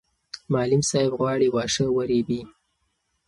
معلم 0.53 0.81
صاحب 0.91 1.11
غواړي 1.19 1.47
واښه 1.51 1.85
ورېبي. 1.95 2.41